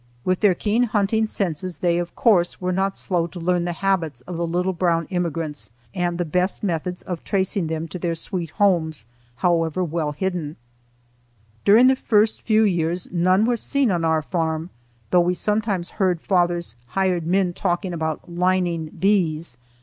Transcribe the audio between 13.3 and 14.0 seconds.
were seen